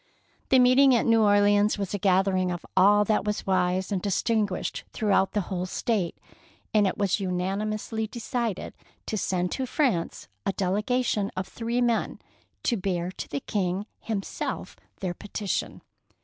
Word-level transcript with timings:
The 0.49 0.57
meet 0.57 0.79
ing 0.79 0.95
at 0.95 1.05
New 1.05 1.21
Orleans 1.21 1.77
was 1.77 1.93
a 1.93 1.99
gathering 1.99 2.49
of 2.49 2.65
all 2.75 3.05
that 3.05 3.23
was 3.23 3.45
wise 3.45 3.91
and 3.91 4.01
distinguished 4.01 4.83
throughout 4.93 5.33
the 5.33 5.41
whole 5.41 5.67
State, 5.67 6.17
and 6.73 6.87
it 6.87 6.97
was 6.97 7.19
unanimously 7.19 8.07
decided 8.07 8.73
to 9.05 9.15
send 9.15 9.51
to 9.51 9.67
France 9.67 10.27
a 10.43 10.53
delegation 10.53 11.29
of 11.37 11.47
three 11.47 11.81
men, 11.81 12.17
to 12.63 12.77
bear 12.77 13.11
to 13.11 13.29
the 13.29 13.41
King 13.41 13.85
himself 13.99 14.75
their 15.01 15.13
petition. 15.13 15.83